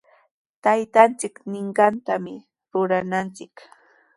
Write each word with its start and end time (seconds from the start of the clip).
Taytanchik 0.63 1.35
ninqantami 1.51 2.35
rurananchik. 2.71 3.55